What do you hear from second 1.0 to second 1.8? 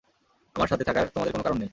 তোমাদের কোনো কারণ নেই।